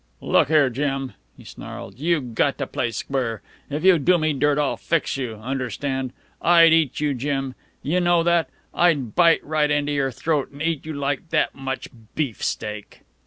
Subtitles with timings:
[0.19, 1.99] "Look here, Jim," he snarled.
[1.99, 3.43] "You've got to play square.
[3.69, 5.35] If you do me dirt, I'll fix you.
[5.35, 6.11] Understand?
[6.41, 7.53] I'd eat you, Jim.
[7.83, 8.49] You know that.
[8.73, 13.01] I'd bite right into your throat an' eat you like that much beefsteak."